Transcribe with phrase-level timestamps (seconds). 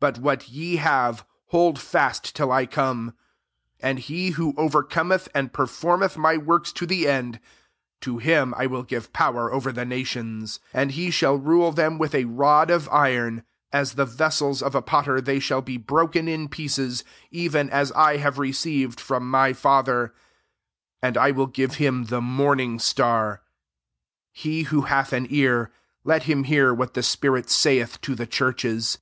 [0.00, 3.14] 25 But what ye have, hold fast till I come.
[3.80, 7.40] 26 And he who overcometh, and performeth my works to the end,
[8.02, 11.96] to him I will give power over the nations; 27 and he shall rule them
[11.96, 16.28] with a rod of iron; as the vessels of a potter they shall be broken
[16.28, 20.08] in pieces; even as I have received from my Father.
[21.00, 23.40] 28 And I will give him the morning star.'
[24.34, 25.70] 29 He who hath an ear,
[26.04, 28.98] let him hear what the spirit saith to the churches.